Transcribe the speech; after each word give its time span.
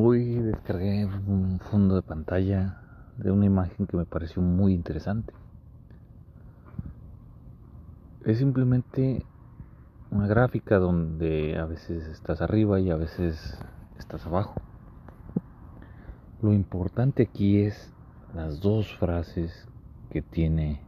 Hoy 0.00 0.36
descargué 0.36 1.06
un 1.06 1.58
fondo 1.58 1.96
de 1.96 2.02
pantalla 2.02 2.80
de 3.16 3.32
una 3.32 3.46
imagen 3.46 3.88
que 3.88 3.96
me 3.96 4.04
pareció 4.04 4.40
muy 4.40 4.72
interesante. 4.72 5.34
Es 8.24 8.38
simplemente 8.38 9.26
una 10.12 10.28
gráfica 10.28 10.78
donde 10.78 11.58
a 11.58 11.64
veces 11.64 12.06
estás 12.06 12.40
arriba 12.42 12.78
y 12.78 12.92
a 12.92 12.96
veces 12.96 13.58
estás 13.98 14.24
abajo. 14.24 14.54
Lo 16.42 16.52
importante 16.52 17.24
aquí 17.24 17.62
es 17.62 17.92
las 18.36 18.60
dos 18.60 18.96
frases 18.98 19.66
que 20.10 20.22
tiene 20.22 20.80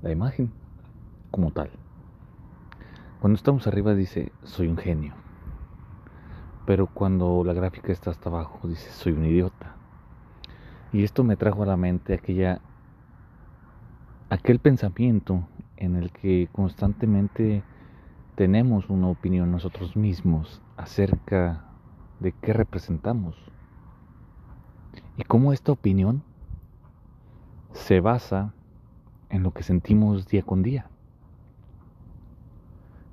la 0.00 0.12
imagen 0.12 0.52
como 1.32 1.50
tal. 1.50 1.70
Cuando 3.20 3.36
estamos 3.36 3.66
arriba 3.66 3.96
dice, 3.96 4.30
soy 4.44 4.68
un 4.68 4.76
genio. 4.76 5.21
Pero 6.66 6.86
cuando 6.86 7.42
la 7.44 7.52
gráfica 7.52 7.92
está 7.92 8.10
hasta 8.10 8.28
abajo 8.28 8.68
dice, 8.68 8.90
soy 8.90 9.12
un 9.12 9.24
idiota. 9.24 9.74
Y 10.92 11.02
esto 11.02 11.24
me 11.24 11.36
trajo 11.36 11.62
a 11.62 11.66
la 11.66 11.76
mente 11.76 12.14
aquella, 12.14 12.60
aquel 14.30 14.58
pensamiento 14.58 15.48
en 15.76 15.96
el 15.96 16.12
que 16.12 16.48
constantemente 16.52 17.64
tenemos 18.34 18.88
una 18.90 19.08
opinión 19.08 19.50
nosotros 19.50 19.96
mismos 19.96 20.62
acerca 20.76 21.64
de 22.20 22.32
qué 22.32 22.52
representamos. 22.52 23.36
Y 25.16 25.24
cómo 25.24 25.52
esta 25.52 25.72
opinión 25.72 26.22
se 27.72 28.00
basa 28.00 28.54
en 29.30 29.42
lo 29.42 29.52
que 29.52 29.62
sentimos 29.62 30.28
día 30.28 30.42
con 30.42 30.62
día. 30.62 30.88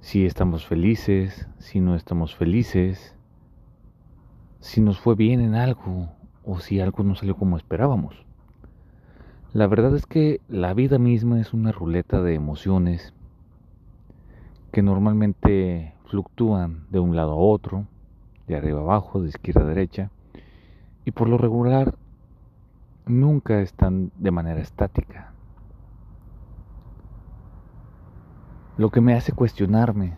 Si 0.01 0.25
estamos 0.25 0.65
felices, 0.65 1.47
si 1.57 1.79
no 1.79 1.95
estamos 1.95 2.35
felices, 2.35 3.15
si 4.59 4.81
nos 4.81 4.99
fue 4.99 5.15
bien 5.15 5.39
en 5.39 5.55
algo 5.55 6.09
o 6.43 6.59
si 6.59 6.79
algo 6.79 7.03
no 7.03 7.15
salió 7.15 7.35
como 7.35 7.57
esperábamos. 7.57 8.25
La 9.53 9.67
verdad 9.67 9.95
es 9.95 10.05
que 10.05 10.41
la 10.47 10.73
vida 10.73 10.99
misma 10.99 11.39
es 11.39 11.53
una 11.53 11.71
ruleta 11.71 12.21
de 12.21 12.35
emociones 12.35 13.13
que 14.71 14.83
normalmente 14.83 15.95
fluctúan 16.05 16.85
de 16.89 16.99
un 16.99 17.15
lado 17.15 17.31
a 17.31 17.35
otro, 17.35 17.87
de 18.47 18.55
arriba 18.55 18.79
a 18.79 18.83
abajo, 18.83 19.21
de 19.21 19.29
izquierda 19.29 19.61
a 19.61 19.65
derecha, 19.65 20.11
y 21.05 21.11
por 21.11 21.29
lo 21.29 21.37
regular 21.37 21.95
nunca 23.07 23.61
están 23.61 24.11
de 24.17 24.31
manera 24.31 24.61
estática. 24.61 25.33
Lo 28.77 28.91
que 28.91 29.01
me 29.01 29.15
hace 29.15 29.31
cuestionarme, 29.31 30.15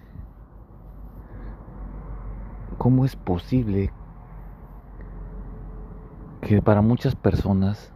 ¿cómo 2.77 3.05
es 3.05 3.15
posible 3.15 3.91
que 6.41 6.61
para 6.61 6.81
muchas 6.81 7.15
personas 7.15 7.93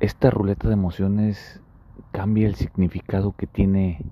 esta 0.00 0.30
ruleta 0.30 0.66
de 0.66 0.74
emociones 0.74 1.60
cambia 2.10 2.48
el 2.48 2.56
significado 2.56 3.34
que 3.36 3.46
tiene 3.46 4.04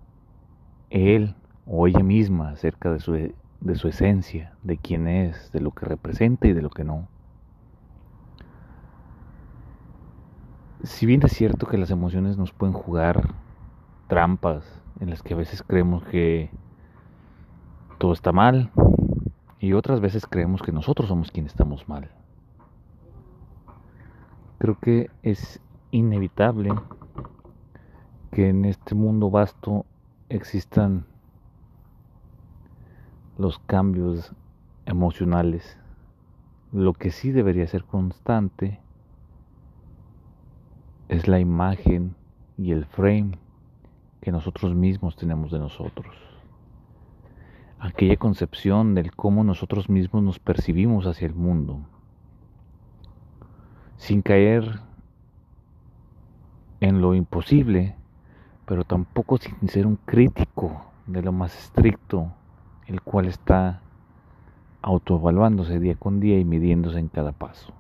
él 0.91 1.34
o 1.66 1.86
ella 1.86 2.02
misma 2.02 2.50
acerca 2.50 2.92
de 2.92 3.00
su, 3.00 3.12
de 3.12 3.74
su 3.74 3.88
esencia, 3.88 4.55
de 4.62 4.78
quién 4.78 5.08
es, 5.08 5.50
de 5.52 5.61
lo 5.61 5.72
que 5.72 5.84
representa 5.84 6.46
y 6.46 6.52
de 6.52 6.62
lo 6.62 6.70
que 6.70 6.84
no. 6.84 7.08
Si 10.84 11.06
bien 11.06 11.22
es 11.24 11.33
cierto 11.33 11.66
que 11.66 11.77
las 11.77 11.91
emociones 11.91 12.38
nos 12.38 12.52
pueden 12.52 12.72
jugar 12.72 13.34
trampas 14.08 14.83
en 15.00 15.11
las 15.11 15.22
que 15.22 15.34
a 15.34 15.36
veces 15.36 15.62
creemos 15.62 16.05
que 16.05 16.50
todo 17.98 18.12
está 18.12 18.33
mal, 18.33 18.70
y 19.61 19.75
otras 19.75 20.00
veces 20.00 20.27
creemos 20.27 20.62
que 20.62 20.72
nosotros 20.72 21.08
somos 21.08 21.30
quienes 21.30 21.53
estamos 21.53 21.86
mal. 21.86 22.11
Creo 24.58 24.78
que 24.78 25.11
es 25.22 25.61
inevitable 25.91 26.73
que 28.33 28.48
en 28.48 28.64
este 28.64 28.95
mundo 28.95 29.30
vasto 29.30 29.84
existan 30.30 31.05
los 33.36 33.58
cambios 33.58 34.33
emocionales. 34.86 35.79
Lo 36.73 36.95
que 36.95 37.11
sí 37.11 37.30
debería 37.30 37.67
ser 37.67 37.84
constante 37.84 38.80
es 41.08 41.29
la 41.29 41.39
imagen 41.39 42.14
y 42.57 42.73
el 42.73 42.86
frame 42.86 43.39
que 44.23 44.33
nosotros 44.33 44.74
mismos 44.74 45.17
tenemos 45.17 45.51
de 45.51 45.58
nosotros 45.58 46.30
aquella 47.80 48.17
concepción 48.17 48.95
del 48.95 49.14
cómo 49.17 49.42
nosotros 49.42 49.89
mismos 49.89 50.23
nos 50.23 50.39
percibimos 50.39 51.07
hacia 51.07 51.27
el 51.27 51.35
mundo, 51.35 51.80
sin 53.96 54.20
caer 54.20 54.80
en 56.80 57.01
lo 57.01 57.14
imposible, 57.14 57.96
pero 58.67 58.85
tampoco 58.85 59.39
sin 59.39 59.69
ser 59.69 59.86
un 59.86 59.96
crítico 59.96 60.85
de 61.07 61.23
lo 61.23 61.33
más 61.33 61.57
estricto, 61.58 62.33
el 62.86 63.01
cual 63.01 63.27
está 63.27 63.80
autoevaluándose 64.83 65.80
día 65.80 65.95
con 65.95 66.20
día 66.20 66.39
y 66.39 66.45
midiéndose 66.45 66.98
en 66.98 67.08
cada 67.08 67.33
paso. 67.33 67.73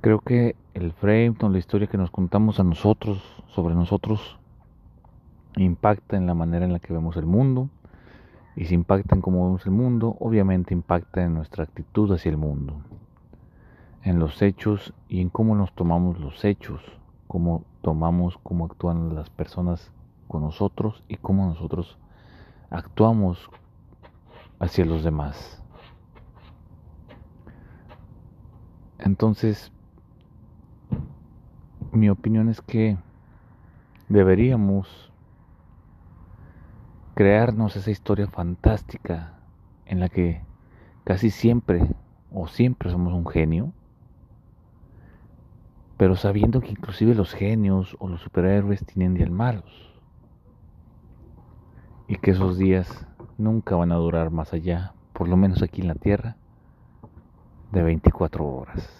Creo 0.00 0.20
que 0.20 0.56
el 0.72 0.92
frame 0.92 1.34
la 1.38 1.58
historia 1.58 1.86
que 1.86 1.98
nos 1.98 2.10
contamos 2.10 2.58
a 2.58 2.64
nosotros, 2.64 3.22
sobre 3.48 3.74
nosotros, 3.74 4.39
impacta 5.56 6.16
en 6.16 6.26
la 6.26 6.34
manera 6.34 6.64
en 6.64 6.72
la 6.72 6.78
que 6.78 6.92
vemos 6.92 7.16
el 7.16 7.26
mundo. 7.26 7.68
Y 8.56 8.66
si 8.66 8.74
impacta 8.74 9.14
en 9.14 9.22
cómo 9.22 9.44
vemos 9.44 9.64
el 9.66 9.72
mundo, 9.72 10.16
obviamente 10.20 10.74
impacta 10.74 11.22
en 11.22 11.34
nuestra 11.34 11.64
actitud 11.64 12.12
hacia 12.12 12.30
el 12.30 12.36
mundo, 12.36 12.82
en 14.02 14.18
los 14.18 14.42
hechos 14.42 14.92
y 15.08 15.20
en 15.20 15.30
cómo 15.30 15.54
nos 15.54 15.72
tomamos 15.74 16.18
los 16.18 16.44
hechos, 16.44 16.80
cómo 17.26 17.64
tomamos, 17.80 18.38
cómo 18.42 18.66
actúan 18.66 19.14
las 19.14 19.30
personas 19.30 19.92
con 20.28 20.42
nosotros 20.42 21.02
y 21.08 21.16
cómo 21.16 21.46
nosotros 21.46 21.96
actuamos 22.70 23.50
hacia 24.58 24.84
los 24.84 25.02
demás. 25.04 25.62
Entonces, 28.98 29.72
mi 31.92 32.10
opinión 32.10 32.48
es 32.48 32.60
que 32.60 32.98
deberíamos 34.08 35.09
crearnos 37.14 37.76
esa 37.76 37.90
historia 37.90 38.26
fantástica 38.26 39.34
en 39.86 40.00
la 40.00 40.08
que 40.08 40.42
casi 41.04 41.30
siempre 41.30 41.88
o 42.32 42.46
siempre 42.46 42.90
somos 42.90 43.12
un 43.12 43.26
genio, 43.26 43.72
pero 45.96 46.16
sabiendo 46.16 46.60
que 46.60 46.70
inclusive 46.70 47.14
los 47.14 47.34
genios 47.34 47.96
o 47.98 48.08
los 48.08 48.20
superhéroes 48.22 48.84
tienen 48.86 49.14
días 49.14 49.30
malos 49.30 50.00
y 52.08 52.16
que 52.16 52.30
esos 52.30 52.58
días 52.58 53.06
nunca 53.38 53.76
van 53.76 53.92
a 53.92 53.96
durar 53.96 54.30
más 54.30 54.52
allá, 54.52 54.94
por 55.12 55.28
lo 55.28 55.36
menos 55.36 55.62
aquí 55.62 55.80
en 55.80 55.88
la 55.88 55.94
Tierra, 55.94 56.36
de 57.72 57.82
24 57.82 58.44
horas. 58.46 58.90